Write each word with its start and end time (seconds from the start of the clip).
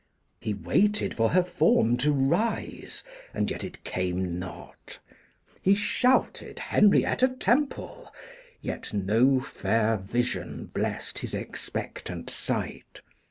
He 0.39 0.55
waited 0.55 1.15
for 1.15 1.29
her 1.29 1.43
form 1.43 1.95
to 1.97 2.11
rise, 2.11 3.03
and 3.35 3.51
yet 3.51 3.63
it 3.63 3.83
came 3.83 4.39
not. 4.39 4.97
He 5.61 5.75
shouted 5.75 6.57
Henrietta 6.57 7.27
Temple, 7.27 8.11
yet 8.61 8.95
no 8.95 9.39
fair 9.41 9.97
vision 9.97 10.65
blessed 10.73 11.19
his 11.19 11.35
expectant 11.35 12.31
sight. 12.31 13.01